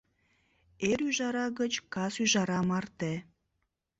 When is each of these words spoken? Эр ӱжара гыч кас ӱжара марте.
Эр 0.89 0.99
ӱжара 1.09 1.45
гыч 1.59 1.73
кас 1.93 2.13
ӱжара 2.23 2.59
марте. 2.69 3.13